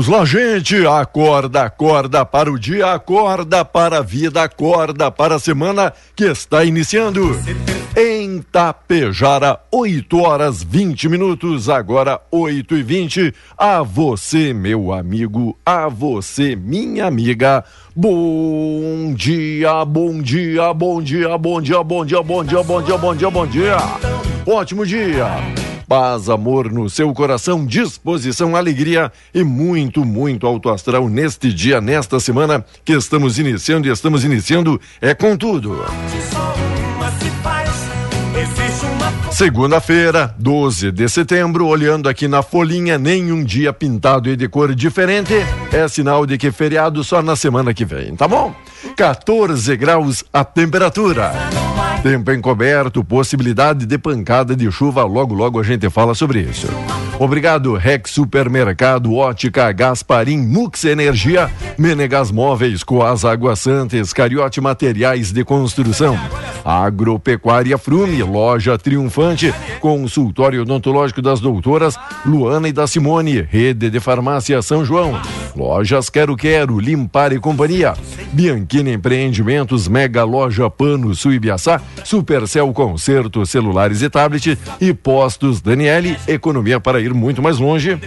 Vamos 0.00 0.16
lá, 0.16 0.24
gente! 0.24 0.86
Acorda, 0.86 1.64
acorda 1.64 2.24
para 2.24 2.50
o 2.50 2.58
dia, 2.58 2.90
acorda 2.94 3.66
para 3.66 3.98
a 3.98 4.02
vida, 4.02 4.42
acorda 4.42 5.10
para 5.10 5.34
a 5.34 5.38
semana 5.38 5.92
que 6.16 6.24
está 6.24 6.64
iniciando. 6.64 7.38
Em 7.94 8.40
Tapejara, 8.40 9.60
8 9.70 10.18
horas 10.18 10.62
20 10.62 11.06
minutos, 11.06 11.68
agora 11.68 12.18
8 12.30 12.78
e 12.78 12.82
20. 12.82 13.34
A 13.58 13.82
você, 13.82 14.54
meu 14.54 14.90
amigo, 14.90 15.54
a 15.66 15.86
você, 15.86 16.56
minha 16.56 17.04
amiga. 17.04 17.62
Bom 17.94 19.12
dia, 19.14 19.84
bom 19.84 20.22
dia, 20.22 20.72
bom 20.72 21.02
dia, 21.02 21.36
bom 21.36 21.60
dia, 21.60 21.82
bom 21.82 22.06
dia, 22.06 22.22
bom 22.22 22.42
dia, 22.42 22.62
bom 22.62 22.82
dia, 22.82 22.96
bom 22.96 23.14
dia, 23.14 23.30
bom 23.30 23.46
dia. 23.46 23.76
Ótimo 24.46 24.86
dia 24.86 25.69
paz, 25.90 26.28
amor 26.28 26.70
no 26.70 26.88
seu 26.88 27.12
coração, 27.12 27.66
disposição, 27.66 28.54
alegria 28.54 29.10
e 29.34 29.42
muito, 29.42 30.04
muito 30.04 30.46
alto 30.46 30.70
astral 30.70 31.08
neste 31.08 31.52
dia, 31.52 31.80
nesta 31.80 32.20
semana 32.20 32.64
que 32.84 32.92
estamos 32.92 33.40
iniciando 33.40 33.88
e 33.88 33.90
estamos 33.90 34.24
iniciando 34.24 34.80
é 35.00 35.14
com 35.14 35.36
tudo. 35.36 35.84
Segunda-feira, 39.32 40.32
12 40.38 40.92
de 40.92 41.08
setembro, 41.08 41.66
olhando 41.66 42.08
aqui 42.08 42.28
na 42.28 42.40
folhinha, 42.40 42.96
nenhum 42.96 43.42
dia 43.42 43.72
pintado 43.72 44.30
e 44.30 44.36
de 44.36 44.46
cor 44.46 44.72
diferente, 44.76 45.34
é 45.72 45.88
sinal 45.88 46.24
de 46.24 46.38
que 46.38 46.52
feriado 46.52 47.02
só 47.02 47.20
na 47.20 47.34
semana 47.34 47.74
que 47.74 47.84
vem, 47.84 48.14
tá 48.14 48.28
bom? 48.28 48.54
14 48.96 49.76
graus 49.76 50.24
a 50.32 50.44
temperatura. 50.44 51.32
Tempo 52.02 52.32
encoberto, 52.32 53.04
possibilidade 53.04 53.84
de 53.84 53.98
pancada 53.98 54.56
de 54.56 54.70
chuva, 54.72 55.04
logo 55.04 55.34
logo 55.34 55.60
a 55.60 55.62
gente 55.62 55.88
fala 55.90 56.14
sobre 56.14 56.40
isso. 56.40 56.66
Obrigado, 57.18 57.74
Rex 57.74 58.12
Supermercado, 58.12 59.14
Ótica, 59.14 59.70
Gasparim, 59.72 60.38
Mux 60.38 60.82
Energia, 60.84 61.50
Menegas 61.76 62.30
Móveis, 62.30 62.82
Coas 62.82 63.26
Águas 63.26 63.60
Santas, 63.60 64.14
Cariote 64.14 64.58
Materiais 64.58 65.30
de 65.30 65.44
Construção, 65.44 66.18
Agropecuária 66.64 67.76
Frume, 67.76 68.22
Loja 68.22 68.78
Triunfante, 68.78 69.52
Consultório 69.80 70.62
Odontológico 70.62 71.20
das 71.20 71.40
Doutoras, 71.40 71.94
Luana 72.24 72.70
e 72.70 72.72
da 72.72 72.86
Simone, 72.86 73.42
Rede 73.42 73.90
de 73.90 74.00
Farmácia 74.00 74.62
São 74.62 74.82
João, 74.82 75.20
Lojas 75.54 76.08
Quero 76.08 76.34
Quero, 76.34 76.80
Limpar 76.80 77.34
e 77.34 77.38
Companhia, 77.38 77.92
Bianchini 78.32 78.92
Empreendimentos, 78.92 79.88
Mega 79.88 80.22
Loja 80.22 80.70
Pano 80.70 81.14
Suibiaçá, 81.14 81.80
Supercel 82.04 82.72
Concerto 82.72 83.44
Celulares 83.44 84.02
e 84.02 84.08
Tablet 84.08 84.56
e 84.80 84.94
Postos 84.94 85.60
Daniele, 85.60 86.16
economia 86.28 86.78
para 86.78 87.00
ir 87.00 87.12
muito 87.12 87.42
mais 87.42 87.58
longe. 87.58 87.98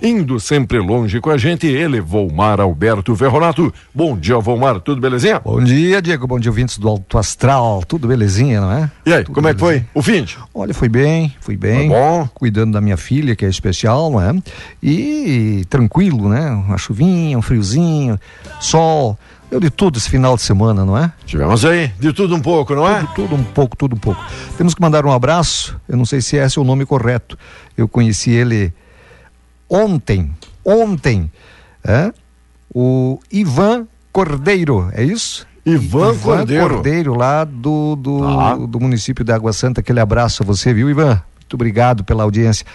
Indo 0.00 0.38
sempre 0.38 0.78
longe 0.78 1.20
com 1.20 1.30
a 1.30 1.36
gente, 1.38 1.66
ele, 1.66 2.00
Volmar 2.00 2.60
Alberto 2.60 3.16
Ferronato. 3.16 3.72
Bom 3.92 4.16
dia, 4.16 4.38
Volmar, 4.38 4.78
tudo 4.80 5.00
belezinha? 5.00 5.40
Bom 5.40 5.62
dia, 5.62 6.00
Diego, 6.00 6.26
bom 6.26 6.38
dia, 6.38 6.50
ouvintes 6.50 6.78
do 6.78 6.88
Alto 6.88 7.18
Astral, 7.18 7.82
tudo 7.88 8.06
belezinha, 8.06 8.60
não 8.60 8.70
é? 8.70 8.90
E 9.06 9.12
aí, 9.12 9.24
Tudo 9.24 9.34
como 9.34 9.48
é 9.48 9.54
que 9.54 9.60
foi? 9.60 9.84
O 9.94 10.02
fim? 10.02 10.22
de? 10.22 10.38
Olha, 10.54 10.74
fui 10.74 10.88
bem, 10.88 11.34
fui 11.40 11.56
bem. 11.56 11.88
Tá 11.88 11.94
bom. 11.94 12.28
Cuidando 12.34 12.72
da 12.72 12.80
minha 12.80 12.96
filha, 12.96 13.34
que 13.34 13.44
é 13.44 13.48
especial, 13.48 14.10
não 14.10 14.20
é? 14.20 14.34
E 14.82 15.64
tranquilo, 15.68 16.28
né? 16.28 16.50
Uma 16.50 16.78
chuvinha, 16.78 17.36
um 17.36 17.42
friozinho, 17.42 18.20
sol. 18.60 19.18
Deu 19.54 19.60
de 19.60 19.70
tudo 19.70 19.98
esse 19.98 20.10
final 20.10 20.34
de 20.34 20.42
semana, 20.42 20.84
não 20.84 20.98
é? 20.98 21.12
Tivemos 21.24 21.64
aí 21.64 21.86
de 22.00 22.12
tudo 22.12 22.34
um 22.34 22.40
pouco, 22.40 22.74
não 22.74 22.88
é? 22.88 23.02
Tudo, 23.02 23.14
tudo 23.14 23.34
um 23.36 23.44
pouco, 23.44 23.76
tudo 23.76 23.94
um 23.94 23.98
pouco. 24.00 24.20
Temos 24.56 24.74
que 24.74 24.80
mandar 24.82 25.06
um 25.06 25.12
abraço, 25.12 25.80
eu 25.88 25.96
não 25.96 26.04
sei 26.04 26.20
se 26.20 26.34
esse 26.34 26.58
é 26.58 26.60
o 26.60 26.64
nome 26.64 26.84
correto. 26.84 27.38
Eu 27.76 27.86
conheci 27.86 28.32
ele 28.32 28.74
ontem, 29.70 30.34
ontem, 30.64 31.30
é? 31.84 32.12
O 32.74 33.20
Ivan 33.30 33.86
Cordeiro, 34.12 34.90
é 34.92 35.04
isso? 35.04 35.46
Ivan 35.64 36.18
Cordeiro. 36.18 36.68
Cordeiro, 36.70 37.14
lá 37.14 37.44
do, 37.44 37.94
do, 37.94 38.20
Tá. 38.22 38.56
do 38.56 38.80
município 38.80 39.24
de 39.24 39.30
Água 39.30 39.52
Santa. 39.52 39.82
Aquele 39.82 40.00
abraço 40.00 40.42
a 40.42 40.46
você, 40.46 40.74
viu, 40.74 40.90
Ivan? 40.90 41.22
Muito 41.38 41.54
obrigado 41.54 42.02
pela 42.02 42.24
audiência. 42.24 42.66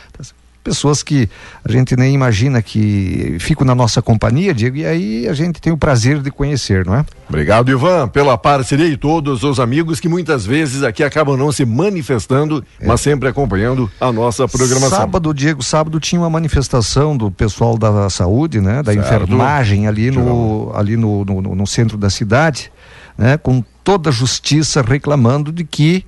Pessoas 0.63 1.01
que 1.01 1.29
a 1.63 1.71
gente 1.71 1.95
nem 1.95 2.13
imagina 2.13 2.61
que 2.61 3.37
ficam 3.39 3.65
na 3.65 3.73
nossa 3.73 4.01
companhia, 4.01 4.53
Diego, 4.53 4.77
e 4.77 4.85
aí 4.85 5.27
a 5.27 5.33
gente 5.33 5.61
tem 5.61 5.71
o 5.71 5.77
prazer 5.77 6.21
de 6.21 6.29
conhecer, 6.29 6.85
não 6.85 6.95
é? 6.95 7.05
Obrigado, 7.29 7.71
Ivan, 7.71 8.07
pela 8.09 8.37
parceria 8.37 8.87
e 8.87 8.97
todos 8.97 9.43
os 9.43 9.59
amigos 9.59 9.99
que 9.99 10.09
muitas 10.09 10.45
vezes 10.45 10.83
aqui 10.83 11.03
acabam 11.03 11.37
não 11.37 11.51
se 11.51 11.65
manifestando, 11.65 12.63
mas 12.85 13.01
sempre 13.01 13.29
acompanhando 13.29 13.89
a 14.01 14.11
nossa 14.11 14.47
programação. 14.47 14.97
Sábado, 14.97 15.33
Diego, 15.33 15.63
sábado 15.63 15.99
tinha 15.99 16.19
uma 16.21 16.29
manifestação 16.29 17.15
do 17.15 17.31
pessoal 17.31 17.77
da 17.77 18.09
saúde, 18.09 18.59
né? 18.59 18.83
Da 18.83 18.93
Certo. 18.93 19.05
enfermagem 19.05 19.87
ali 19.87 20.11
no, 20.11 20.71
ali 20.75 20.97
no, 20.97 21.23
no- 21.25 21.41
no 21.55 21.67
centro 21.67 21.97
da 21.97 22.09
cidade, 22.09 22.71
né? 23.17 23.37
Com 23.37 23.63
toda 23.83 24.09
a 24.09 24.13
justiça 24.13 24.81
reclamando 24.81 25.51
de 25.51 25.63
que 25.63 26.05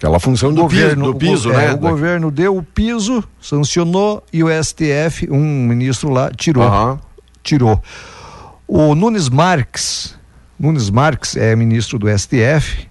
Aquela 0.00 0.18
função 0.18 0.50
do 0.50 0.66
piso, 0.66 0.96
do 0.96 1.10
o 1.10 1.14
piso 1.14 1.50
go- 1.50 1.54
né? 1.58 1.66
é, 1.66 1.72
o 1.74 1.76
governo 1.76 2.30
deu 2.30 2.56
o 2.56 2.62
piso, 2.62 3.22
sancionou 3.38 4.24
e 4.32 4.42
o 4.42 4.48
STF, 4.48 5.28
um 5.30 5.66
ministro 5.66 6.08
lá, 6.08 6.30
tirou. 6.34 6.64
Aham. 6.64 6.98
Tirou. 7.42 7.82
O 8.66 8.94
Nunes 8.94 9.28
Marques, 9.28 10.16
Nunes 10.58 10.88
Marques 10.88 11.36
é 11.36 11.54
ministro 11.54 11.98
do 11.98 12.08
STF, 12.08 12.88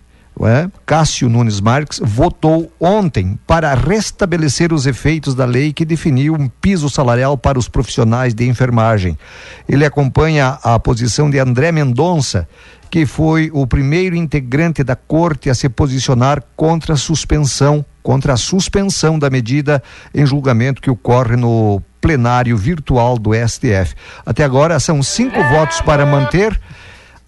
é? 0.47 0.69
Cássio 0.85 1.29
Nunes 1.29 1.59
Marques, 1.59 1.99
votou 2.03 2.71
ontem 2.79 3.37
para 3.45 3.73
restabelecer 3.73 4.71
os 4.71 4.85
efeitos 4.85 5.35
da 5.35 5.45
lei 5.45 5.73
que 5.73 5.83
definiu 5.83 6.33
um 6.33 6.47
piso 6.47 6.89
salarial 6.89 7.37
para 7.37 7.59
os 7.59 7.67
profissionais 7.67 8.33
de 8.33 8.47
enfermagem. 8.47 9.17
Ele 9.67 9.85
acompanha 9.85 10.57
a 10.63 10.79
posição 10.79 11.29
de 11.29 11.39
André 11.39 11.71
Mendonça, 11.71 12.47
que 12.89 13.05
foi 13.05 13.51
o 13.53 13.67
primeiro 13.67 14.15
integrante 14.15 14.83
da 14.83 14.95
corte 14.95 15.49
a 15.49 15.55
se 15.55 15.69
posicionar 15.69 16.41
contra 16.55 16.93
a 16.93 16.97
suspensão, 16.97 17.85
contra 18.01 18.33
a 18.33 18.37
suspensão 18.37 19.19
da 19.19 19.29
medida 19.29 19.83
em 20.13 20.25
julgamento 20.25 20.81
que 20.81 20.89
ocorre 20.89 21.35
no 21.35 21.81
plenário 22.01 22.57
virtual 22.57 23.17
do 23.19 23.31
STF. 23.33 23.93
Até 24.25 24.43
agora 24.43 24.79
são 24.79 25.03
cinco 25.03 25.41
votos 25.43 25.81
para 25.81 26.05
manter 26.05 26.59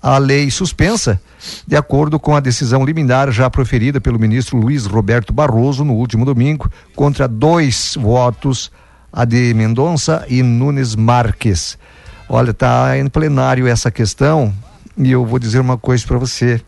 a 0.02 0.18
lei 0.18 0.50
suspensa, 0.50 1.22
de 1.68 1.76
acordo 1.76 2.20
com 2.20 2.36
a 2.36 2.40
decisão 2.40 2.84
liminar 2.84 3.32
já 3.32 3.50
proferida 3.50 4.02
pelo 4.02 4.18
ministro 4.18 4.58
Luiz 4.58 4.86
Roberto 4.86 5.32
Barroso 5.32 5.86
no 5.86 5.94
último 5.94 6.26
domingo, 6.26 6.70
contra 6.96 7.28
dois 7.28 7.96
votos, 8.00 8.72
a 9.14 9.26
de 9.26 9.54
Mendonça 9.54 10.26
e 10.28 10.42
Nunes 10.42 10.96
Marques. 10.96 11.78
Olha, 12.28 12.52
está 12.52 12.98
em 12.98 13.08
plenário 13.08 13.68
essa 13.68 13.92
questão 13.92 14.54
e 14.98 15.12
eu 15.12 15.26
vou 15.26 15.38
dizer 15.38 15.60
uma 15.60 15.78
coisa 15.78 16.06
para 16.08 16.18
você. 16.18 16.62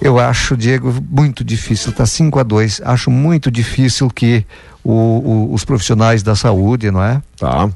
Eu 0.00 0.18
acho, 0.18 0.56
Diego, 0.56 0.94
muito 1.10 1.42
difícil, 1.42 1.92
tá 1.92 2.06
5 2.06 2.38
a 2.38 2.44
2 2.44 2.82
Acho 2.84 3.10
muito 3.10 3.50
difícil 3.50 4.08
que 4.08 4.46
o, 4.84 4.92
o, 4.92 5.52
os 5.52 5.64
profissionais 5.64 6.22
da 6.22 6.36
saúde, 6.36 6.88
não 6.90 7.02
é? 7.02 7.20
Tá. 7.36 7.68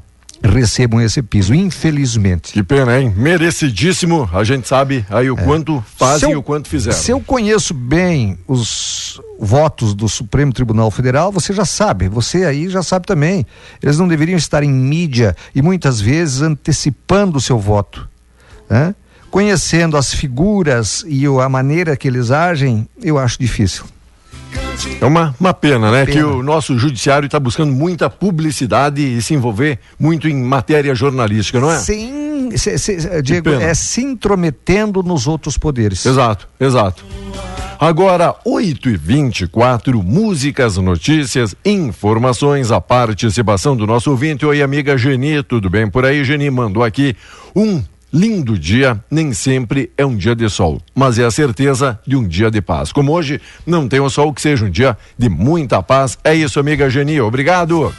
Recebam 0.43 0.99
esse 1.01 1.21
piso, 1.23 1.53
infelizmente. 1.53 2.51
Que 2.51 2.61
pena, 2.61 2.99
hein? 2.99 3.13
Merecidíssimo. 3.15 4.29
A 4.33 4.43
gente 4.43 4.67
sabe 4.67 5.05
aí 5.09 5.31
o 5.31 5.39
é. 5.39 5.43
quanto 5.43 5.83
fazem 5.95 6.31
e 6.31 6.35
o 6.35 6.43
quanto 6.43 6.67
fizeram. 6.67 6.97
Se 6.97 7.11
eu 7.11 7.21
conheço 7.21 7.73
bem 7.73 8.37
os 8.45 9.21
votos 9.39 9.93
do 9.93 10.09
Supremo 10.09 10.51
Tribunal 10.51 10.91
Federal, 10.91 11.31
você 11.31 11.53
já 11.53 11.63
sabe, 11.63 12.09
você 12.09 12.43
aí 12.45 12.69
já 12.69 12.83
sabe 12.83 13.05
também. 13.07 13.45
Eles 13.81 13.97
não 13.97 14.07
deveriam 14.07 14.37
estar 14.37 14.63
em 14.63 14.69
mídia 14.69 15.35
e 15.55 15.61
muitas 15.61 16.01
vezes 16.01 16.41
antecipando 16.41 17.37
o 17.37 17.41
seu 17.41 17.57
voto. 17.57 18.09
Né? 18.69 18.93
Conhecendo 19.31 19.95
as 19.95 20.13
figuras 20.13 21.05
e 21.07 21.25
a 21.25 21.49
maneira 21.49 21.95
que 21.95 22.07
eles 22.07 22.31
agem, 22.31 22.87
eu 23.01 23.17
acho 23.17 23.39
difícil. 23.39 23.85
É 24.99 25.05
uma, 25.05 25.35
uma 25.39 25.53
pena, 25.53 25.91
né? 25.91 26.05
Pena. 26.05 26.17
Que 26.17 26.23
o 26.23 26.41
nosso 26.41 26.77
judiciário 26.77 27.25
está 27.25 27.39
buscando 27.39 27.71
muita 27.71 28.09
publicidade 28.09 29.01
e 29.01 29.21
se 29.21 29.33
envolver 29.33 29.79
muito 29.99 30.27
em 30.27 30.43
matéria 30.43 30.95
jornalística, 30.95 31.59
não 31.59 31.71
é? 31.71 31.77
Sim, 31.77 32.51
se, 32.55 32.77
se, 32.77 33.21
Diego, 33.21 33.49
é 33.49 33.73
se 33.73 34.01
intrometendo 34.01 35.03
nos 35.03 35.27
outros 35.27 35.57
poderes. 35.57 36.05
Exato, 36.05 36.47
exato. 36.59 37.03
Agora, 37.79 38.33
8 38.45 38.89
e 38.89 38.95
24 38.95 40.01
músicas, 40.01 40.77
notícias, 40.77 41.53
informações, 41.65 42.71
a 42.71 42.79
participação 42.79 43.75
do 43.75 43.85
nosso 43.85 44.09
ouvinte. 44.09 44.45
Oi, 44.45 44.61
amiga 44.61 44.97
Geni, 44.97 45.43
tudo 45.43 45.69
bem 45.69 45.89
por 45.89 46.05
aí? 46.05 46.23
Geni 46.23 46.49
mandou 46.49 46.81
aqui 46.81 47.15
um 47.53 47.83
Lindo 48.15 48.59
dia 48.59 49.03
nem 49.09 49.33
sempre 49.33 49.91
é 49.97 50.05
um 50.05 50.15
dia 50.15 50.35
de 50.35 50.47
sol, 50.47 50.79
mas 50.93 51.17
é 51.17 51.25
a 51.25 51.31
certeza 51.31 51.99
de 52.05 52.15
um 52.15 52.27
dia 52.27 52.51
de 52.51 52.61
paz. 52.61 52.91
Como 52.91 53.11
hoje 53.11 53.41
não 53.65 53.87
tem 53.87 53.99
o 53.99 54.07
sol, 54.07 54.31
que 54.31 54.39
seja 54.39 54.65
um 54.65 54.69
dia 54.69 54.95
de 55.17 55.27
muita 55.27 55.81
paz. 55.81 56.15
É 56.23 56.31
isso, 56.31 56.59
amiga 56.59 56.91
Geni. 56.91 57.19
Obrigado. 57.19 57.91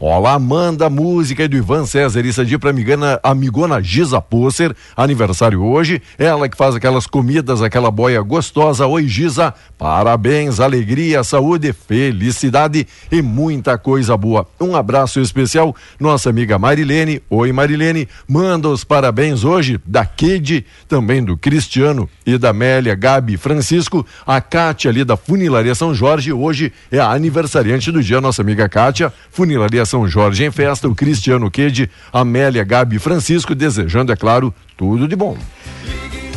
Olá, 0.00 0.38
manda 0.38 0.88
música 0.88 1.46
do 1.48 1.56
Ivan 1.56 1.84
César. 1.84 2.24
Isso 2.24 2.40
aqui 2.40 2.56
pra 2.56 2.70
amigana, 2.70 3.20
amigona 3.22 3.82
Giza 3.82 4.22
Posser, 4.22 4.74
aniversário 4.96 5.62
hoje. 5.62 6.00
Ela 6.16 6.48
que 6.48 6.56
faz 6.56 6.74
aquelas 6.74 7.06
comidas, 7.06 7.60
aquela 7.60 7.90
boia 7.90 8.22
gostosa. 8.22 8.86
Oi, 8.86 9.06
Giza. 9.06 9.52
Parabéns, 9.78 10.58
alegria, 10.58 11.22
saúde, 11.22 11.72
felicidade 11.72 12.84
e 13.12 13.22
muita 13.22 13.78
coisa 13.78 14.16
boa. 14.16 14.44
Um 14.60 14.74
abraço 14.74 15.20
especial, 15.20 15.74
nossa 16.00 16.28
amiga 16.28 16.58
Marilene. 16.58 17.22
Oi, 17.30 17.52
Marilene. 17.52 18.08
Manda 18.26 18.68
os 18.68 18.82
parabéns 18.82 19.44
hoje 19.44 19.80
da 19.86 20.04
Kede, 20.04 20.66
também 20.88 21.22
do 21.22 21.36
Cristiano 21.36 22.10
e 22.26 22.36
da 22.36 22.50
Amélia, 22.50 22.96
Gabi 22.96 23.36
Francisco. 23.36 24.04
A 24.26 24.40
Kátia 24.40 24.90
ali 24.90 25.04
da 25.04 25.16
Funilaria 25.16 25.76
São 25.76 25.94
Jorge. 25.94 26.32
Hoje 26.32 26.72
é 26.90 26.98
a 26.98 27.12
aniversariante 27.12 27.92
do 27.92 28.02
dia, 28.02 28.20
nossa 28.20 28.42
amiga 28.42 28.68
Kátia. 28.68 29.12
Funilaria 29.30 29.86
são 29.86 30.08
Jorge 30.08 30.44
em 30.44 30.50
festa, 30.50 30.88
o 30.88 30.94
Cristiano 30.94 31.48
Quede, 31.48 31.88
Amélia, 32.12 32.64
Gabi 32.64 32.98
Francisco, 32.98 33.54
desejando, 33.54 34.10
é 34.10 34.16
claro, 34.16 34.52
tudo 34.76 35.06
de 35.06 35.14
bom. 35.14 35.36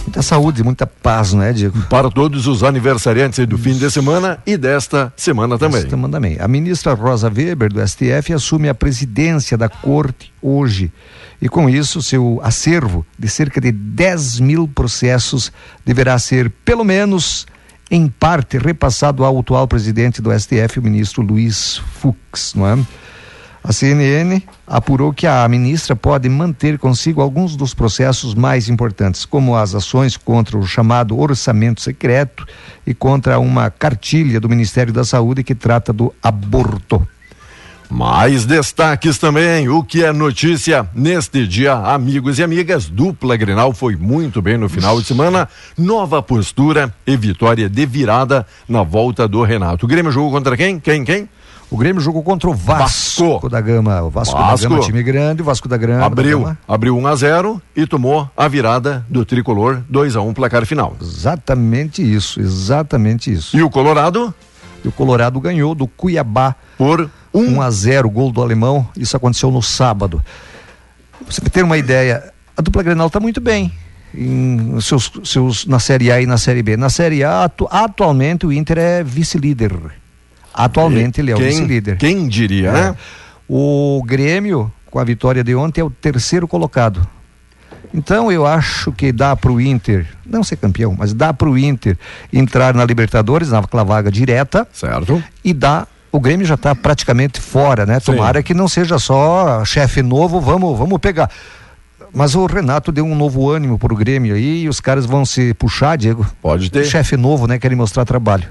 Muita 0.03 0.21
saúde, 0.21 0.63
muita 0.63 0.85
paz, 0.87 1.33
não 1.33 1.43
é, 1.43 1.53
Diego? 1.53 1.79
Para 1.89 2.09
todos 2.09 2.47
os 2.47 2.63
aniversariantes 2.63 3.45
do 3.47 3.57
fim 3.57 3.77
de 3.77 3.89
semana 3.89 4.39
e 4.45 4.57
desta 4.57 5.13
semana 5.15 5.57
também. 5.57 5.81
Desta 5.81 5.89
semana 5.89 6.13
também. 6.13 6.37
A 6.39 6.47
ministra 6.47 6.93
Rosa 6.93 7.31
Weber, 7.33 7.71
do 7.71 7.85
STF, 7.87 8.33
assume 8.33 8.67
a 8.67 8.73
presidência 8.73 9.57
da 9.57 9.69
corte 9.69 10.33
hoje. 10.41 10.91
E 11.41 11.47
com 11.47 11.69
isso, 11.69 12.01
seu 12.01 12.39
acervo 12.43 13.05
de 13.17 13.27
cerca 13.27 13.61
de 13.61 13.71
10 13.71 14.39
mil 14.39 14.67
processos 14.67 15.51
deverá 15.85 16.17
ser, 16.19 16.51
pelo 16.65 16.83
menos, 16.83 17.47
em 17.89 18.07
parte, 18.07 18.57
repassado 18.57 19.23
ao 19.23 19.39
atual 19.39 19.67
presidente 19.67 20.21
do 20.21 20.31
STF, 20.37 20.79
o 20.79 20.83
ministro 20.83 21.21
Luiz 21.21 21.81
Fux, 21.99 22.53
não 22.55 22.67
é? 22.67 22.77
A 23.63 23.71
CNN 23.71 24.41
apurou 24.65 25.13
que 25.13 25.27
a 25.27 25.47
ministra 25.47 25.95
pode 25.95 26.27
manter 26.27 26.79
consigo 26.79 27.21
alguns 27.21 27.55
dos 27.55 27.75
processos 27.75 28.33
mais 28.33 28.67
importantes, 28.67 29.23
como 29.23 29.55
as 29.55 29.75
ações 29.75 30.17
contra 30.17 30.57
o 30.57 30.65
chamado 30.65 31.19
orçamento 31.19 31.79
secreto 31.79 32.45
e 32.87 32.93
contra 32.93 33.37
uma 33.37 33.69
cartilha 33.69 34.39
do 34.39 34.49
Ministério 34.49 34.91
da 34.91 35.03
Saúde 35.03 35.43
que 35.43 35.53
trata 35.53 35.93
do 35.93 36.11
aborto. 36.23 37.07
Mais 37.87 38.45
destaques 38.45 39.17
também, 39.17 39.67
o 39.67 39.83
que 39.83 40.01
é 40.01 40.13
notícia 40.13 40.89
neste 40.95 41.45
dia, 41.45 41.73
amigos 41.73 42.39
e 42.39 42.43
amigas, 42.43 42.87
dupla 42.87 43.35
Grenal 43.35 43.73
foi 43.73 43.97
muito 43.97 44.41
bem 44.41 44.57
no 44.57 44.69
final 44.69 44.99
de 44.99 45.05
semana, 45.05 45.47
nova 45.77 46.23
postura 46.23 46.91
e 47.05 47.17
vitória 47.17 47.69
de 47.69 47.85
virada 47.85 48.47
na 48.67 48.81
volta 48.81 49.27
do 49.27 49.43
Renato. 49.43 49.85
O 49.85 49.89
Grêmio 49.89 50.09
jogou 50.09 50.31
contra 50.31 50.55
quem? 50.55 50.79
Quem, 50.79 51.03
quem? 51.03 51.27
O 51.71 51.77
Grêmio 51.77 52.01
jogou 52.01 52.21
contra 52.21 52.49
o 52.49 52.53
Vasco, 52.53 53.29
Vasco. 53.29 53.49
da 53.49 53.61
Gama. 53.61 54.01
O 54.01 54.09
Vasco, 54.09 54.37
Vasco, 54.37 54.67
da 54.67 54.75
Gama, 54.75 54.85
time 54.85 55.01
grande, 55.01 55.41
o 55.41 55.45
Vasco 55.45 55.69
da 55.69 55.77
Gama. 55.77 56.05
Abriu, 56.05 56.57
abriu 56.67 56.97
1 56.97 57.07
a 57.07 57.15
0 57.15 57.61
e 57.73 57.87
tomou 57.87 58.29
a 58.35 58.45
virada 58.49 59.05
do 59.07 59.23
tricolor 59.23 59.81
2 59.87 60.17
a 60.17 60.21
1 60.21 60.33
placar 60.33 60.65
final. 60.65 60.97
Exatamente 61.01 62.01
isso, 62.03 62.41
exatamente 62.41 63.31
isso. 63.31 63.55
E 63.55 63.63
o 63.63 63.69
Colorado? 63.69 64.33
E 64.83 64.87
o 64.89 64.91
Colorado 64.91 65.39
ganhou 65.39 65.73
do 65.73 65.87
Cuiabá 65.87 66.57
por 66.77 67.09
1, 67.33 67.55
1 67.55 67.61
a 67.61 67.71
0, 67.71 68.09
gol 68.09 68.33
do 68.33 68.41
alemão. 68.41 68.85
Isso 68.97 69.15
aconteceu 69.15 69.49
no 69.49 69.61
sábado. 69.61 70.21
Você 71.25 71.39
ter 71.39 71.63
uma 71.63 71.77
ideia, 71.77 72.33
a 72.57 72.61
dupla 72.61 72.83
Grenal 72.83 73.07
está 73.07 73.21
muito 73.21 73.39
bem. 73.39 73.71
Em 74.13 74.77
seus, 74.81 75.09
seus, 75.23 75.65
na 75.65 75.79
Série 75.79 76.11
A 76.11 76.19
e 76.19 76.25
na 76.25 76.37
Série 76.37 76.61
B. 76.61 76.75
Na 76.75 76.89
Série 76.89 77.23
A, 77.23 77.45
atu, 77.45 77.65
atualmente 77.71 78.45
o 78.45 78.51
Inter 78.51 78.77
é 78.77 79.03
vice-líder 79.05 80.00
Atualmente 80.53 81.21
ele 81.21 81.31
é 81.31 81.35
quem, 81.35 81.45
o 81.45 81.49
vice-líder. 81.49 81.97
Quem 81.97 82.27
diria, 82.27 82.69
é. 82.69 82.71
né? 82.71 82.95
O 83.47 84.01
Grêmio, 84.05 84.71
com 84.89 84.99
a 84.99 85.03
vitória 85.03 85.43
de 85.43 85.55
ontem, 85.55 85.81
é 85.81 85.83
o 85.83 85.89
terceiro 85.89 86.47
colocado. 86.47 87.05
Então 87.93 88.31
eu 88.31 88.45
acho 88.45 88.91
que 88.91 89.11
dá 89.11 89.35
para 89.35 89.51
o 89.51 89.59
Inter, 89.59 90.07
não 90.25 90.43
ser 90.43 90.55
campeão, 90.55 90.95
mas 90.97 91.13
dá 91.13 91.33
para 91.33 91.49
o 91.49 91.57
Inter 91.57 91.97
entrar 92.31 92.73
na 92.73 92.85
Libertadores, 92.85 93.49
naquela 93.49 93.83
vaga 93.83 94.09
direta. 94.09 94.67
Certo. 94.71 95.21
E 95.43 95.53
dá. 95.53 95.87
O 96.11 96.19
Grêmio 96.19 96.45
já 96.45 96.55
está 96.55 96.75
praticamente 96.75 97.39
fora, 97.39 97.85
né? 97.85 97.99
Tomara 97.99 98.39
Sim. 98.39 98.43
que 98.43 98.53
não 98.53 98.67
seja 98.67 98.99
só 98.99 99.63
chefe 99.63 100.01
novo, 100.01 100.41
vamos, 100.41 100.77
vamos 100.77 100.99
pegar. 100.99 101.29
Mas 102.13 102.35
o 102.35 102.45
Renato 102.45 102.91
deu 102.91 103.05
um 103.05 103.15
novo 103.15 103.49
ânimo 103.49 103.79
para 103.79 103.93
o 103.93 103.95
Grêmio 103.95 104.35
aí 104.35 104.63
e 104.63 104.69
os 104.69 104.79
caras 104.79 105.05
vão 105.05 105.25
se 105.25 105.53
puxar, 105.53 105.97
Diego. 105.97 106.25
Pode 106.41 106.69
ter. 106.69 106.83
Chefe 106.85 107.15
novo, 107.15 107.47
né? 107.47 107.57
Querem 107.57 107.77
mostrar 107.77 108.03
trabalho. 108.05 108.47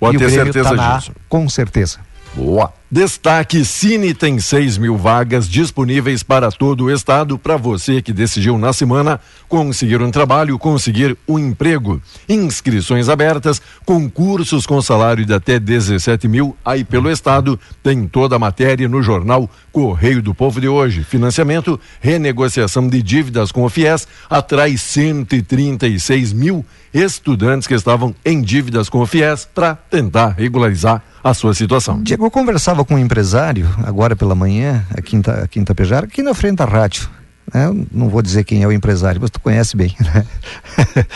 Pode 0.00 0.16
e 0.16 0.18
ter 0.18 0.30
certeza 0.30 0.74
tá 0.74 0.96
disso. 0.96 1.12
com 1.28 1.48
certeza. 1.48 1.98
Boa. 2.34 2.72
Destaque: 2.90 3.64
Cine 3.64 4.12
tem 4.12 4.38
6 4.38 4.76
mil 4.76 4.96
vagas 4.96 5.48
disponíveis 5.48 6.22
para 6.22 6.52
todo 6.52 6.84
o 6.84 6.90
estado 6.90 7.38
para 7.38 7.56
você 7.56 8.02
que 8.02 8.12
decidiu 8.12 8.58
na 8.58 8.72
semana 8.72 9.18
conseguir 9.48 10.02
um 10.02 10.10
trabalho, 10.10 10.58
conseguir 10.58 11.16
um 11.26 11.38
emprego. 11.38 12.00
Inscrições 12.28 13.08
abertas, 13.08 13.60
concursos 13.86 14.66
com 14.66 14.82
salário 14.82 15.24
de 15.24 15.32
até 15.32 15.58
17 15.58 16.28
mil 16.28 16.54
aí 16.64 16.84
pelo 16.84 17.10
estado. 17.10 17.58
Tem 17.82 18.06
toda 18.06 18.36
a 18.36 18.38
matéria 18.38 18.86
no 18.86 19.02
jornal 19.02 19.50
Correio 19.72 20.22
do 20.22 20.34
Povo 20.34 20.60
de 20.60 20.68
hoje. 20.68 21.02
Financiamento, 21.02 21.80
renegociação 22.00 22.86
de 22.86 23.02
dívidas 23.02 23.50
com 23.50 23.64
o 23.64 23.68
FIES 23.70 24.06
atrai 24.28 24.76
136 24.76 26.32
mil 26.34 26.64
estudantes 26.92 27.66
que 27.66 27.74
estavam 27.74 28.14
em 28.24 28.40
dívidas 28.40 28.88
com 28.88 29.00
o 29.00 29.06
FIES 29.06 29.48
para 29.52 29.74
tentar 29.74 30.28
regularizar 30.28 31.02
a 31.24 31.32
sua 31.32 31.54
situação. 31.54 32.02
Diego, 32.02 32.26
eu 32.26 32.30
conversava 32.74 32.84
com 32.84 32.94
um 32.94 32.98
empresário 32.98 33.68
agora 33.84 34.16
pela 34.16 34.34
manhã, 34.34 34.84
aqui 34.90 35.16
em, 35.16 35.22
aqui 35.42 35.60
em 35.60 35.64
Tapejara, 35.64 36.06
aqui 36.06 36.22
na 36.22 36.34
frente 36.34 36.56
da 36.56 36.64
rádio. 36.64 37.08
Né? 37.52 37.72
Não 37.92 38.08
vou 38.08 38.20
dizer 38.20 38.42
quem 38.44 38.62
é 38.62 38.66
o 38.66 38.72
empresário, 38.72 39.20
mas 39.20 39.30
tu 39.30 39.40
conhece 39.40 39.76
bem. 39.76 39.94
Né? 40.00 40.26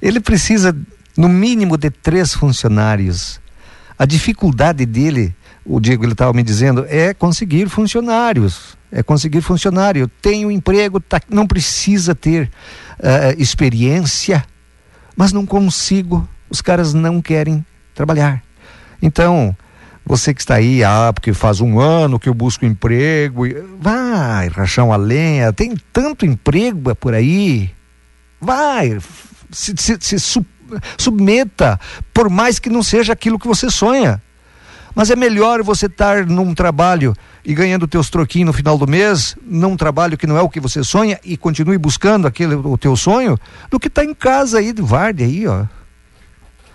Ele 0.00 0.20
precisa, 0.20 0.76
no 1.16 1.28
mínimo, 1.28 1.76
de 1.76 1.90
três 1.90 2.32
funcionários. 2.32 3.40
A 3.98 4.06
dificuldade 4.06 4.86
dele, 4.86 5.34
o 5.64 5.80
Diego 5.80 6.04
ele 6.04 6.12
estava 6.12 6.32
me 6.32 6.42
dizendo, 6.42 6.86
é 6.88 7.12
conseguir 7.12 7.68
funcionários. 7.68 8.78
É 8.90 9.02
conseguir 9.02 9.42
funcionário. 9.42 10.08
Tem 10.22 10.46
um 10.46 10.50
emprego, 10.50 11.00
tá, 11.00 11.20
não 11.28 11.46
precisa 11.46 12.14
ter 12.14 12.50
uh, 12.98 13.34
experiência, 13.36 14.42
mas 15.14 15.32
não 15.32 15.44
consigo. 15.44 16.26
Os 16.48 16.62
caras 16.62 16.94
não 16.94 17.20
querem 17.20 17.64
trabalhar. 17.94 18.42
Então, 19.02 19.54
você 20.04 20.34
que 20.34 20.40
está 20.40 20.56
aí, 20.56 20.82
ah, 20.82 21.12
porque 21.14 21.32
faz 21.32 21.60
um 21.60 21.78
ano 21.78 22.18
que 22.18 22.28
eu 22.28 22.34
busco 22.34 22.64
emprego, 22.64 23.42
vai, 23.78 24.48
rachão 24.48 24.92
a 24.92 24.96
lenha, 24.96 25.52
tem 25.52 25.74
tanto 25.92 26.26
emprego 26.26 26.94
por 26.96 27.14
aí. 27.14 27.70
Vai, 28.40 28.98
se, 29.50 29.74
se, 29.76 29.98
se 30.00 30.18
sub, 30.18 30.46
submeta, 30.96 31.78
por 32.12 32.28
mais 32.28 32.58
que 32.58 32.70
não 32.70 32.82
seja 32.82 33.12
aquilo 33.12 33.38
que 33.38 33.46
você 33.46 33.70
sonha. 33.70 34.20
Mas 34.94 35.10
é 35.10 35.16
melhor 35.16 35.62
você 35.62 35.86
estar 35.86 36.26
num 36.26 36.54
trabalho 36.54 37.14
e 37.44 37.54
ganhando 37.54 37.86
teus 37.86 38.10
troquinhos 38.10 38.48
no 38.48 38.52
final 38.52 38.76
do 38.76 38.86
mês, 38.86 39.36
num 39.46 39.76
trabalho 39.76 40.18
que 40.18 40.26
não 40.26 40.36
é 40.36 40.42
o 40.42 40.48
que 40.48 40.60
você 40.60 40.82
sonha 40.82 41.18
e 41.24 41.36
continue 41.36 41.78
buscando 41.78 42.26
aquele 42.26 42.54
o 42.54 42.76
teu 42.76 42.96
sonho, 42.96 43.38
do 43.70 43.78
que 43.78 43.88
estar 43.88 44.02
tá 44.02 44.08
em 44.08 44.14
casa 44.14 44.58
aí 44.58 44.72
de 44.72 44.82
Varde 44.82 45.22
aí, 45.22 45.46
ó. 45.46 45.64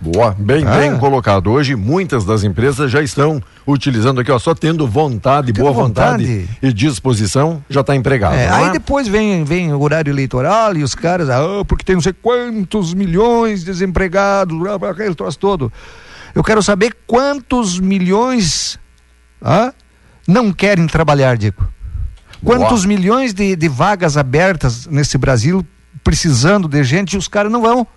Boa, 0.06 0.36
bem, 0.38 0.64
ah. 0.68 0.78
bem 0.78 0.98
colocado. 1.00 1.50
Hoje 1.50 1.76
muitas 1.76 2.24
das 2.24 2.44
empresas 2.44 2.92
já 2.92 3.02
estão 3.02 3.42
utilizando 3.66 4.22
aqui, 4.22 4.32
ó, 4.32 4.38
só 4.38 4.54
tendo 4.54 4.88
vontade, 4.88 5.52
tendo 5.52 5.64
boa 5.64 5.74
vontade. 5.74 6.24
vontade. 6.24 6.60
e 6.62 6.72
disposição, 6.72 7.64
já 7.68 7.82
está 7.82 7.96
empregado. 7.96 8.36
É, 8.36 8.48
aí 8.48 8.68
é? 8.68 8.72
depois 8.74 9.08
vem, 9.08 9.44
vem 9.44 9.74
o 9.74 9.82
horário 9.82 10.12
eleitoral 10.12 10.78
e 10.78 10.84
os 10.84 10.94
caras, 10.94 11.28
ah, 11.28 11.66
porque 11.68 11.84
tem 11.84 11.96
não 11.96 12.04
sei 12.04 12.14
quantos 12.14 12.94
milhões 12.94 13.62
de 13.62 13.66
desempregados, 13.66 14.56
aquele 14.88 15.16
troço 15.16 15.40
todo. 15.40 15.74
Eu 16.36 16.44
quero 16.44 16.62
saber 16.62 16.96
quantos 17.08 17.80
milhões 17.80 18.78
ah, 19.42 19.74
não 20.28 20.54
querem 20.54 20.86
trabalhar, 20.86 21.36
Diego. 21.36 21.68
Quantos 22.44 22.86
boa. 22.86 22.88
milhões 22.88 23.34
de, 23.34 23.56
de 23.56 23.68
vagas 23.68 24.18
abertas 24.18 24.86
nesse 24.86 25.18
Brasil 25.18 25.66
precisando 26.04 26.68
de 26.68 26.84
gente 26.84 27.14
e 27.14 27.18
os 27.18 27.28
caras 27.28 27.52
não 27.52 27.64
vão. 27.64 27.88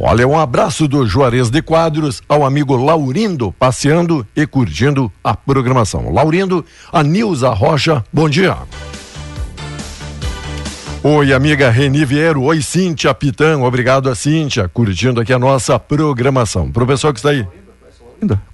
Olha, 0.00 0.28
um 0.28 0.38
abraço 0.38 0.86
do 0.86 1.04
Juarez 1.04 1.50
de 1.50 1.60
Quadros 1.60 2.22
ao 2.28 2.46
amigo 2.46 2.76
Laurindo, 2.76 3.50
passeando 3.58 4.24
e 4.34 4.46
curtindo 4.46 5.10
a 5.24 5.34
programação. 5.34 6.12
Laurindo, 6.12 6.64
a 6.92 7.02
Nilza 7.02 7.50
Rocha, 7.50 8.04
bom 8.12 8.28
dia. 8.28 8.56
Oi, 11.02 11.32
amiga 11.32 11.68
Reni 11.68 12.04
Vieiro. 12.04 12.44
Oi, 12.44 12.62
Cíntia 12.62 13.12
Pitã. 13.12 13.58
Obrigado 13.58 14.08
a 14.08 14.14
Cíntia, 14.14 14.68
curtindo 14.68 15.20
aqui 15.20 15.32
a 15.32 15.38
nossa 15.38 15.80
programação. 15.80 16.70
Professor 16.70 17.12
que 17.12 17.18
está 17.18 17.30
aí. 17.30 17.44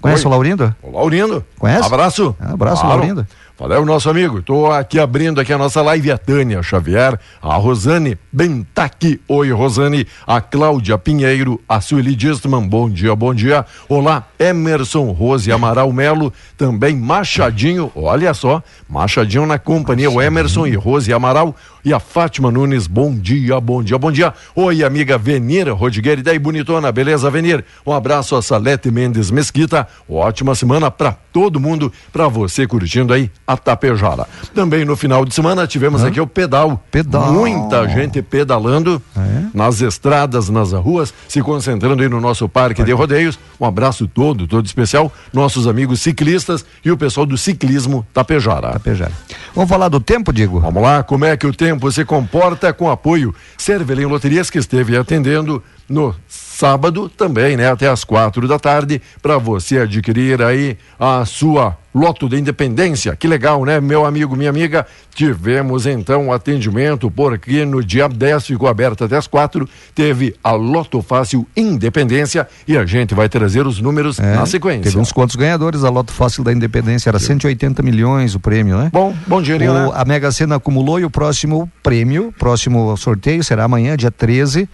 Conhece 0.01 0.23
Oi. 0.23 0.27
o 0.27 0.29
Laurindo? 0.31 0.75
O 0.81 0.91
Laurindo. 0.91 1.45
Conhece? 1.59 1.85
Abraço. 1.85 2.35
abraço, 2.39 2.81
claro. 2.81 2.97
Laurindo. 2.97 3.27
Valeu, 3.57 3.83
é 3.83 3.85
nosso 3.85 4.09
amigo. 4.09 4.39
Estou 4.39 4.69
aqui 4.69 4.99
abrindo 4.99 5.39
aqui 5.39 5.53
a 5.53 5.57
nossa 5.57 5.81
live. 5.81 6.11
A 6.11 6.17
Tânia 6.17 6.61
Xavier, 6.61 7.17
a 7.41 7.55
Rosane 7.55 8.17
Bentaki. 8.29 9.21
Oi, 9.29 9.49
Rosane. 9.51 10.05
A 10.27 10.41
Cláudia 10.41 10.97
Pinheiro, 10.97 11.61
a 11.67 11.79
Sueli 11.79 12.17
Distman. 12.17 12.67
Bom 12.67 12.89
dia, 12.89 13.15
bom 13.15 13.33
dia. 13.33 13.65
Olá, 13.87 14.27
Emerson 14.37 15.09
Rose 15.11 15.49
Amaral 15.49 15.93
Melo. 15.93 16.33
Também 16.57 16.97
Machadinho. 16.97 17.89
Olha 17.95 18.33
só, 18.33 18.61
Machadinho 18.89 19.45
na 19.45 19.57
companhia. 19.57 20.11
O 20.11 20.21
Emerson 20.21 20.67
e 20.67 20.75
Rose 20.75 21.13
Amaral. 21.13 21.55
E 21.85 21.93
a 21.93 21.99
Fátima 21.99 22.51
Nunes. 22.51 22.87
Bom 22.87 23.15
dia, 23.17 23.57
bom 23.61 23.81
dia, 23.81 23.97
bom 23.97 24.11
dia. 24.11 24.33
Oi, 24.53 24.83
amiga 24.83 25.17
Venira 25.17 25.71
Rodrigues. 25.71 26.23
Daí, 26.23 26.37
bonitona. 26.37 26.91
Beleza, 26.91 27.31
Venir? 27.31 27.63
Um 27.87 27.93
abraço 27.93 28.35
a 28.35 28.41
Salete 28.41 28.91
Mendes 28.91 29.31
Mesquita. 29.31 29.87
Ótima 30.09 30.55
semana 30.55 30.91
para 30.91 31.15
todo 31.35 31.59
mundo. 31.59 31.91
Para 32.13 32.29
você 32.29 32.65
curtindo 32.65 33.11
aí 33.11 33.29
a 33.45 33.57
Tapejara. 33.57 34.25
Também 34.53 34.85
no 34.85 34.95
final 34.95 35.25
de 35.25 35.35
semana 35.35 35.67
tivemos 35.67 36.01
aqui 36.01 36.21
o 36.21 36.25
pedal. 36.25 36.81
Pedal. 36.89 37.33
Muita 37.33 37.85
gente 37.89 38.21
pedalando 38.21 39.01
é? 39.17 39.47
nas 39.53 39.81
estradas, 39.81 40.47
nas 40.47 40.71
ruas, 40.71 41.13
se 41.27 41.41
concentrando 41.41 42.01
aí 42.01 42.07
no 42.07 42.21
nosso 42.21 42.47
parque 42.47 42.77
Vai. 42.77 42.85
de 42.85 42.93
rodeios. 42.93 43.37
Um 43.59 43.65
abraço 43.65 44.07
todo, 44.07 44.47
todo 44.47 44.65
especial, 44.65 45.11
nossos 45.33 45.67
amigos 45.67 45.99
ciclistas 45.99 46.65
e 46.85 46.89
o 46.89 46.95
pessoal 46.95 47.25
do 47.25 47.37
ciclismo 47.37 48.07
Tapejara. 48.13 48.71
Tapejara. 48.71 49.11
Vamos 49.53 49.69
falar 49.69 49.89
do 49.89 49.99
tempo, 49.99 50.31
Diego? 50.31 50.61
Vamos 50.61 50.81
lá, 50.81 51.03
como 51.03 51.25
é 51.25 51.35
que 51.35 51.45
o 51.45 51.53
tempo 51.53 51.91
se 51.91 52.05
comporta 52.05 52.71
com 52.71 52.89
apoio 52.89 53.35
Cervelim 53.57 54.05
Loterias 54.05 54.49
que 54.49 54.57
esteve 54.57 54.95
atendendo 54.95 55.61
no 55.89 56.15
sábado 56.55 57.09
também, 57.09 57.57
né, 57.57 57.69
até 57.69 57.87
as 57.87 58.05
quatro 58.05 58.47
da 58.47 58.57
tarde, 58.57 59.01
para 59.21 59.37
você 59.37 59.79
adquirir 59.79 60.41
aí 60.41 60.77
a 60.97 61.25
sua 61.25 61.77
Loto 61.93 62.27
da 62.27 62.37
Independência. 62.37 63.15
Que 63.15 63.27
legal, 63.27 63.63
né, 63.63 63.79
meu 63.79 64.05
amigo, 64.05 64.35
minha 64.35 64.49
amiga? 64.49 64.85
Tivemos 65.13 65.85
então 65.85 66.31
atendimento, 66.31 67.09
porque 67.09 67.63
no 67.63 67.83
dia 67.83 68.07
10 68.07 68.47
ficou 68.47 68.67
aberto 68.67 69.03
até 69.03 69.15
as 69.15 69.27
quatro, 69.27 69.67
teve 69.93 70.35
a 70.43 70.51
Loto 70.51 71.01
Fácil 71.01 71.45
Independência 71.55 72.47
e 72.67 72.77
a 72.77 72.85
gente 72.85 73.13
vai 73.13 73.29
trazer 73.29 73.65
os 73.65 73.79
números 73.79 74.19
é, 74.19 74.35
na 74.35 74.45
sequência. 74.45 74.83
Teve 74.83 74.97
uns 74.97 75.11
quantos 75.11 75.35
ganhadores 75.35 75.83
a 75.83 75.89
Loto 75.89 76.11
Fácil 76.11 76.43
da 76.43 76.51
Independência, 76.51 77.09
era 77.09 77.19
180 77.19 77.81
milhões 77.81 78.35
o 78.35 78.39
prêmio, 78.39 78.77
né? 78.77 78.89
Bom, 78.91 79.13
bom 79.27 79.41
dinheirinho, 79.41 79.71
o, 79.71 79.73
né? 79.73 79.91
A 79.93 80.05
Mega 80.05 80.31
Sena 80.31 80.55
acumulou 80.55 80.99
e 80.99 81.05
o 81.05 81.09
próximo 81.09 81.69
prêmio, 81.83 82.33
próximo 82.37 82.95
sorteio 82.97 83.43
será 83.43 83.65
amanhã, 83.65 83.95
dia 83.95 84.11
13 84.11 84.69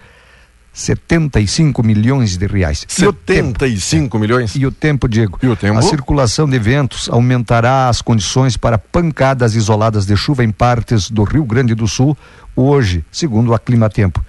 75 0.72 1.82
milhões 1.82 2.36
de 2.36 2.46
reais. 2.46 2.84
75 2.88 4.18
milhões? 4.18 4.54
E 4.56 4.64
o 4.64 4.72
tempo, 4.72 5.08
Diego? 5.08 5.38
E 5.42 5.46
o 5.46 5.54
tempo? 5.54 5.78
A 5.78 5.82
circulação 5.82 6.48
de 6.48 6.58
ventos 6.58 7.08
aumentará 7.10 7.88
as 7.88 8.00
condições 8.00 8.56
para 8.56 8.78
pancadas 8.78 9.54
isoladas 9.54 10.06
de 10.06 10.16
chuva 10.16 10.42
em 10.42 10.50
partes 10.50 11.10
do 11.10 11.24
Rio 11.24 11.44
Grande 11.44 11.74
do 11.74 11.86
Sul 11.86 12.16
hoje, 12.56 13.04
segundo 13.10 13.54
a 13.54 13.58
Clima 13.58 13.90
Tempo. 13.90 14.24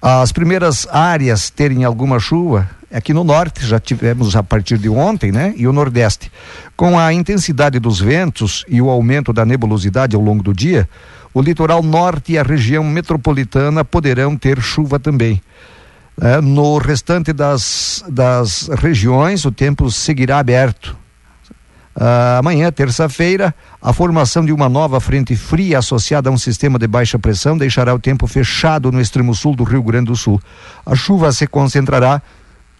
As 0.00 0.30
primeiras 0.30 0.86
áreas 0.88 1.50
terem 1.50 1.84
alguma 1.84 2.20
chuva 2.20 2.68
aqui 2.92 3.12
no 3.12 3.24
norte, 3.24 3.66
já 3.66 3.80
tivemos 3.80 4.36
a 4.36 4.42
partir 4.42 4.78
de 4.78 4.88
ontem, 4.88 5.32
né? 5.32 5.52
E 5.56 5.66
o 5.66 5.72
nordeste. 5.72 6.30
Com 6.76 6.98
a 6.98 7.12
intensidade 7.12 7.78
dos 7.78 8.00
ventos 8.00 8.64
e 8.68 8.80
o 8.80 8.88
aumento 8.88 9.32
da 9.32 9.44
nebulosidade 9.44 10.14
ao 10.14 10.22
longo 10.22 10.42
do 10.42 10.54
dia, 10.54 10.88
o 11.36 11.42
litoral 11.42 11.82
norte 11.82 12.32
e 12.32 12.38
a 12.38 12.42
região 12.42 12.82
metropolitana 12.82 13.84
poderão 13.84 14.34
ter 14.34 14.58
chuva 14.58 14.98
também. 14.98 15.42
É, 16.18 16.40
no 16.40 16.78
restante 16.78 17.30
das, 17.30 18.02
das 18.08 18.70
regiões, 18.78 19.44
o 19.44 19.52
tempo 19.52 19.90
seguirá 19.90 20.38
aberto. 20.38 20.96
Uh, 21.94 22.38
amanhã, 22.38 22.72
terça-feira, 22.72 23.54
a 23.82 23.92
formação 23.92 24.46
de 24.46 24.52
uma 24.52 24.66
nova 24.66 24.98
frente 24.98 25.36
fria 25.36 25.78
associada 25.78 26.30
a 26.30 26.32
um 26.32 26.38
sistema 26.38 26.78
de 26.78 26.86
baixa 26.86 27.18
pressão 27.18 27.58
deixará 27.58 27.94
o 27.94 27.98
tempo 27.98 28.26
fechado 28.26 28.90
no 28.90 28.98
extremo 28.98 29.34
sul 29.34 29.54
do 29.54 29.64
Rio 29.64 29.82
Grande 29.82 30.06
do 30.06 30.16
Sul. 30.16 30.40
A 30.86 30.94
chuva 30.94 31.32
se 31.32 31.46
concentrará 31.46 32.22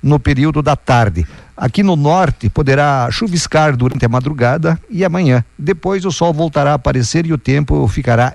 no 0.03 0.19
período 0.19 0.63
da 0.63 0.77
tarde. 0.77 1.27
Aqui 1.57 1.83
no 1.83 1.97
norte 1.97 2.51
poderá 2.51 3.09
chuviscar 3.11 3.77
durante 3.77 4.05
a 4.05 4.09
madrugada 4.09 4.79
e 4.91 5.05
amanhã. 5.05 5.45
Depois 5.59 6.05
o 6.05 6.13
sol 6.13 6.33
voltará 6.33 6.73
a 6.73 6.75
aparecer 6.75 7.25
e 7.27 7.33
o 7.33 7.39
tempo 7.39 7.87
ficará 7.89 8.35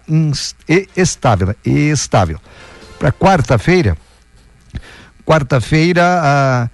estável. 0.96 1.56
Estável. 1.63 2.39
Para 2.98 3.12
quarta-feira, 3.12 3.98
quarta-feira 5.25 6.03
ah, 6.03 6.70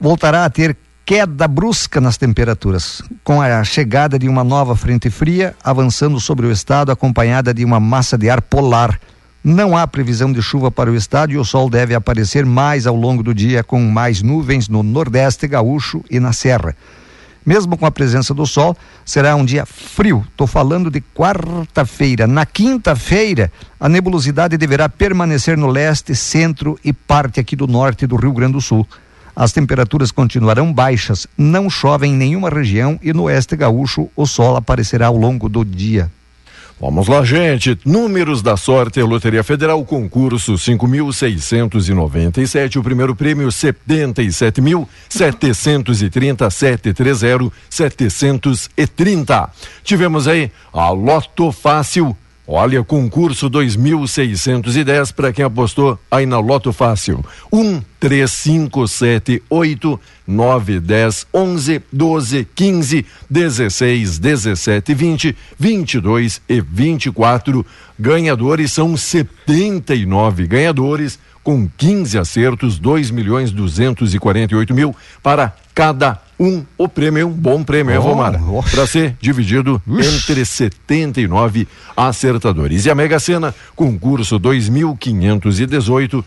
voltará 0.00 0.44
a 0.44 0.50
ter 0.50 0.76
queda 1.04 1.48
brusca 1.48 2.00
nas 2.00 2.16
temperaturas, 2.16 3.02
com 3.24 3.42
a 3.42 3.62
chegada 3.64 4.18
de 4.18 4.28
uma 4.28 4.44
nova 4.44 4.76
frente 4.76 5.10
fria 5.10 5.54
avançando 5.62 6.18
sobre 6.20 6.46
o 6.46 6.52
estado, 6.52 6.92
acompanhada 6.92 7.52
de 7.52 7.64
uma 7.64 7.80
massa 7.80 8.16
de 8.16 8.30
ar 8.30 8.40
polar 8.40 8.98
não 9.44 9.76
há 9.76 9.86
previsão 9.86 10.32
de 10.32 10.40
chuva 10.40 10.70
para 10.70 10.90
o 10.90 10.94
estado 10.94 11.32
e 11.32 11.36
o 11.36 11.44
sol 11.44 11.68
deve 11.68 11.94
aparecer 11.94 12.46
mais 12.46 12.86
ao 12.86 12.94
longo 12.94 13.22
do 13.22 13.34
dia, 13.34 13.64
com 13.64 13.80
mais 13.82 14.22
nuvens 14.22 14.68
no 14.68 14.82
Nordeste 14.82 15.48
Gaúcho 15.48 16.04
e 16.08 16.20
na 16.20 16.32
Serra. 16.32 16.76
Mesmo 17.44 17.76
com 17.76 17.84
a 17.84 17.90
presença 17.90 18.32
do 18.32 18.46
sol, 18.46 18.76
será 19.04 19.34
um 19.34 19.44
dia 19.44 19.66
frio. 19.66 20.24
Estou 20.30 20.46
falando 20.46 20.88
de 20.88 21.00
quarta-feira. 21.00 22.24
Na 22.28 22.46
quinta-feira, 22.46 23.50
a 23.80 23.88
nebulosidade 23.88 24.56
deverá 24.56 24.88
permanecer 24.88 25.58
no 25.58 25.66
leste, 25.66 26.14
centro 26.14 26.78
e 26.84 26.92
parte 26.92 27.40
aqui 27.40 27.56
do 27.56 27.66
norte 27.66 28.06
do 28.06 28.14
Rio 28.14 28.32
Grande 28.32 28.52
do 28.52 28.60
Sul. 28.60 28.86
As 29.34 29.50
temperaturas 29.50 30.12
continuarão 30.12 30.72
baixas, 30.72 31.26
não 31.36 31.68
chove 31.68 32.06
em 32.06 32.14
nenhuma 32.14 32.48
região 32.48 33.00
e 33.02 33.12
no 33.12 33.24
oeste 33.24 33.56
gaúcho 33.56 34.08
o 34.14 34.24
sol 34.24 34.54
aparecerá 34.56 35.08
ao 35.08 35.16
longo 35.16 35.48
do 35.48 35.64
dia. 35.64 36.08
Vamos 36.82 37.06
lá, 37.06 37.24
gente. 37.24 37.78
Números 37.84 38.42
da 38.42 38.56
sorte, 38.56 39.00
Loteria 39.00 39.44
Federal, 39.44 39.84
concurso 39.84 40.54
5.697, 40.54 42.76
o 42.76 42.82
primeiro 42.82 43.14
prêmio 43.14 43.46
77.730, 43.50 46.50
730, 46.50 47.52
730. 47.70 49.50
Tivemos 49.84 50.26
aí 50.26 50.50
a 50.72 50.90
Loto 50.90 51.52
Fácil 51.52 52.16
Olha, 52.46 52.82
concurso 52.82 53.48
2610 53.48 55.12
para 55.12 55.32
quem 55.32 55.44
apostou 55.44 55.96
aí 56.10 56.26
na 56.26 56.40
Loto 56.40 56.72
Fácil. 56.72 57.24
1, 57.52 57.80
3, 58.00 58.30
5, 58.30 58.88
7, 58.88 59.42
8, 59.48 60.00
9, 60.26 60.80
10, 60.80 61.26
11, 61.32 61.82
12, 61.92 62.48
15, 62.52 63.06
16, 63.30 64.18
17, 64.18 64.94
20, 64.94 65.36
22 65.56 66.42
e 66.48 66.60
24. 66.60 67.64
Ganhadores 67.96 68.72
são 68.72 68.96
79 68.96 70.46
ganhadores 70.48 71.20
com 71.44 71.68
15 71.76 72.18
acertos, 72.18 72.78
2 72.78 73.10
milhões 73.12 73.52
248 73.52 74.74
mil 74.74 74.94
para 75.22 75.54
cada 75.74 76.20
um. 76.38 76.64
O 76.76 76.88
prêmio 76.88 77.20
é 77.22 77.24
um 77.24 77.30
bom 77.30 77.62
prêmio, 77.62 77.96
oh, 77.98 78.02
Romara? 78.02 78.40
Para 78.70 78.86
ser 78.86 79.16
dividido 79.20 79.80
entre 79.86 80.44
79 80.44 81.68
acertadores. 81.96 82.84
E 82.84 82.90
a 82.90 82.94
Mega 82.94 83.20
Sena, 83.20 83.54
concurso 83.76 84.38
2518 84.38 86.24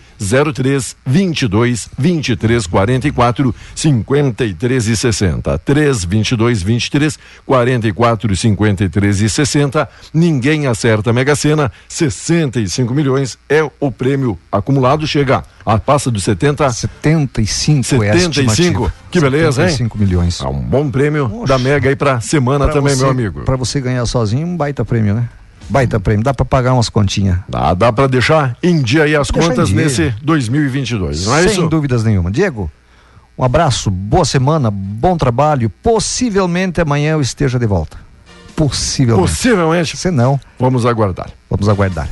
03 0.54 0.96
22 1.06 1.90
23 1.98 2.68
44 2.68 3.56
53 3.76 4.88
e 4.88 4.96
60. 4.96 5.58
3 5.60 6.06
22 6.06 6.64
23 6.64 7.20
44 7.46 8.36
53 8.36 9.22
e 9.22 9.30
60. 9.30 9.90
Ninguém 10.14 10.68
acerta 10.68 11.10
a 11.10 11.14
Mega 11.14 11.36
Sena, 11.36 11.72
65 11.90 12.94
milhões 12.94 13.38
é 13.50 13.62
o 13.80 13.92
prêmio 13.92 14.40
acumulado, 14.52 15.06
chega 15.06 15.44
a 15.66 15.80
passa 15.80 16.12
dos 16.12 16.24
70 16.24 16.70
75 16.70 17.84
75. 17.84 18.86
É 18.86 18.92
que 19.10 19.20
beleza, 19.20 19.64
75 19.64 19.98
hein? 19.98 20.04
milhões. 20.06 20.42
Ah, 20.42 20.50
um 20.50 20.62
bom 20.62 20.92
prêmio 20.92 21.26
Oxa. 21.42 21.48
da 21.48 21.58
Mega 21.58 21.90
aí 21.90 21.96
pra 21.96 22.20
semana 22.22 22.66
pra 22.66 22.74
também, 22.76 22.94
você, 22.94 23.02
meu 23.02 23.12
amigo. 23.12 23.42
Para 23.42 23.56
você 23.56 23.82
ganhar 23.82 24.06
sozinho, 24.06 24.46
um 24.46 24.56
baita 24.56 24.86
prêmio, 24.86 25.16
né? 25.16 25.28
Baita 25.68 26.00
prêmio, 26.00 26.24
dá 26.24 26.34
para 26.34 26.46
pagar 26.46 26.74
umas 26.74 26.90
continhas. 26.90 27.40
Dá, 27.50 27.74
dá 27.74 27.92
para 27.92 28.08
deixar 28.08 28.56
em 28.62 28.82
dia 28.82 29.04
aí 29.04 29.16
as 29.16 29.32
contas 29.32 29.72
nesse 29.72 30.14
2022, 30.22 31.26
não 31.26 31.36
é 31.36 31.40
Sem 31.40 31.46
isso? 31.48 31.62
Sem 31.62 31.70
dúvidas 31.70 32.04
nenhuma. 32.04 32.30
Diego, 32.30 32.70
um 33.36 33.44
abraço, 33.44 33.90
boa 33.90 34.24
semana, 34.24 34.70
bom 34.70 35.18
trabalho. 35.18 35.70
Possivelmente 35.82 36.80
amanhã 36.80 37.14
eu 37.14 37.22
esteja 37.22 37.58
de 37.58 37.66
volta. 37.66 37.98
Possivelmente. 38.56 39.30
Possivelmente. 39.30 39.98
Se 39.98 40.10
não. 40.10 40.40
Vamos 40.58 40.86
aguardar. 40.86 41.30
Vamos 41.50 41.68
aguardar. 41.68 42.08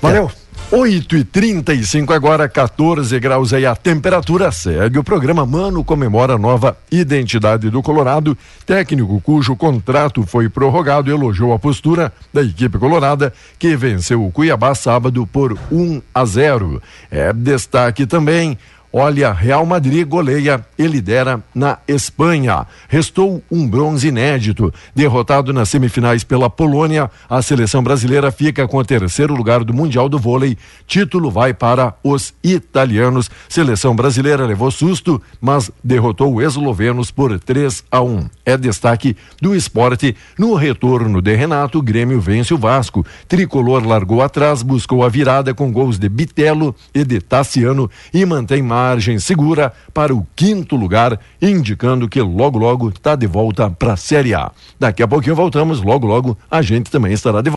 Valeu. 0.00 0.30
É. 0.34 0.41
8 0.74 1.16
e 1.18 1.22
35 1.22 2.14
agora, 2.14 2.48
14 2.48 3.20
graus 3.20 3.52
aí 3.52 3.66
a 3.66 3.76
temperatura. 3.76 4.50
Segue 4.50 4.98
o 4.98 5.04
programa 5.04 5.44
Mano 5.44 5.84
comemora 5.84 6.32
a 6.32 6.38
nova 6.38 6.78
identidade 6.90 7.68
do 7.68 7.82
Colorado. 7.82 8.38
Técnico 8.64 9.20
cujo 9.20 9.54
contrato 9.54 10.24
foi 10.26 10.48
prorrogado 10.48 11.10
elogiou 11.10 11.52
a 11.52 11.58
postura 11.58 12.10
da 12.32 12.40
equipe 12.42 12.78
colorada 12.78 13.34
que 13.58 13.76
venceu 13.76 14.24
o 14.24 14.32
Cuiabá 14.32 14.74
sábado 14.74 15.26
por 15.26 15.58
1 15.70 16.00
a 16.14 16.24
0. 16.24 16.82
É 17.10 17.34
destaque 17.34 18.06
também 18.06 18.56
Olha, 18.94 19.32
Real 19.32 19.64
Madrid 19.64 20.06
goleia 20.06 20.62
e 20.78 20.86
lidera 20.86 21.42
na 21.54 21.78
Espanha. 21.88 22.66
Restou 22.88 23.42
um 23.50 23.66
bronze 23.66 24.08
inédito. 24.08 24.70
Derrotado 24.94 25.50
nas 25.50 25.70
semifinais 25.70 26.22
pela 26.22 26.50
Polônia, 26.50 27.10
a 27.26 27.40
seleção 27.40 27.82
brasileira 27.82 28.30
fica 28.30 28.68
com 28.68 28.76
o 28.76 28.84
terceiro 28.84 29.34
lugar 29.34 29.64
do 29.64 29.72
Mundial 29.72 30.10
do 30.10 30.18
Vôlei. 30.18 30.58
Título 30.86 31.30
vai 31.30 31.54
para 31.54 31.94
os 32.04 32.34
italianos. 32.44 33.30
Seleção 33.48 33.96
brasileira 33.96 34.44
levou 34.44 34.70
susto, 34.70 35.22
mas 35.40 35.70
derrotou 35.82 36.36
os 36.36 36.44
eslovenos 36.44 37.10
por 37.10 37.40
3 37.40 37.84
a 37.90 38.02
1. 38.02 38.28
É 38.44 38.58
destaque 38.58 39.16
do 39.40 39.54
esporte. 39.56 40.14
No 40.38 40.54
retorno 40.54 41.22
de 41.22 41.34
Renato, 41.34 41.80
Grêmio 41.80 42.20
vence 42.20 42.52
o 42.52 42.58
Vasco. 42.58 43.06
Tricolor 43.26 43.86
largou 43.86 44.20
atrás, 44.20 44.62
buscou 44.62 45.02
a 45.02 45.08
virada 45.08 45.54
com 45.54 45.72
gols 45.72 45.98
de 45.98 46.10
Bitelo 46.10 46.76
e 46.94 47.04
de 47.04 47.22
Tassiano 47.22 47.90
e 48.12 48.26
mantém 48.26 48.60
mais 48.60 48.81
margem 48.82 49.18
segura 49.20 49.72
para 49.94 50.14
o 50.14 50.26
quinto 50.34 50.74
lugar, 50.74 51.18
indicando 51.40 52.08
que 52.08 52.20
logo 52.20 52.58
logo 52.58 52.88
está 52.88 53.14
de 53.14 53.26
volta 53.26 53.70
para 53.70 53.92
a 53.92 53.96
Série 53.96 54.34
A. 54.34 54.50
Daqui 54.78 55.02
a 55.02 55.08
pouquinho 55.08 55.36
voltamos, 55.36 55.80
logo 55.80 56.06
logo 56.06 56.36
a 56.50 56.60
gente 56.62 56.90
também 56.90 57.12
estará 57.12 57.40
de 57.40 57.48
volta. 57.48 57.50